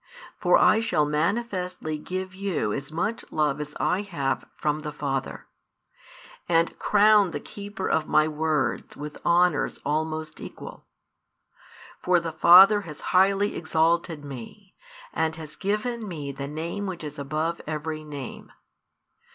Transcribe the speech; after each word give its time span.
For 0.39 0.57
I 0.57 0.79
shall 0.79 1.05
manifestly 1.05 1.99
give 1.99 2.33
you 2.33 2.73
as 2.73 2.91
much 2.91 3.23
love 3.31 3.61
as 3.61 3.75
I 3.79 4.01
have 4.01 4.45
from 4.55 4.79
the 4.79 4.91
Father; 4.91 5.45
and 6.49 6.79
crown 6.79 7.29
the 7.29 7.39
keeper 7.39 7.87
of 7.87 8.07
My 8.07 8.27
words 8.27 8.97
with 8.97 9.23
honours 9.23 9.77
almost 9.85 10.41
equal. 10.41 10.87
For 12.01 12.19
the 12.19 12.31
Father 12.33 12.81
has 12.81 12.99
highly 13.13 13.55
exalted 13.55 14.25
Me, 14.25 14.73
and 15.13 15.35
has 15.35 15.55
given 15.55 16.07
Me 16.07 16.31
the 16.31 16.47
Name 16.47 16.87
which 16.87 17.03
is 17.03 17.19
above 17.19 17.61
every 17.67 18.03
name. 18.03 18.51